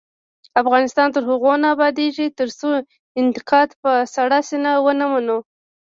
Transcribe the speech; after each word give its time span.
افغانستان 0.61 1.07
تر 1.15 1.23
هغو 1.29 1.53
نه 1.61 1.67
ابادیږي، 1.75 2.27
ترڅو 2.39 2.69
انتقاد 3.21 3.69
په 3.81 3.91
سړه 4.15 4.39
سینه 4.49 4.71
ونه 4.85 5.05
منو. 5.13 5.37